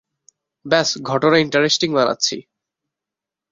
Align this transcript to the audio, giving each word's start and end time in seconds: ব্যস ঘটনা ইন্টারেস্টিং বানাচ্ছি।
ব্যস 0.65 0.89
ঘটনা 1.01 1.37
ইন্টারেস্টিং 1.37 1.89
বানাচ্ছি। 1.93 2.35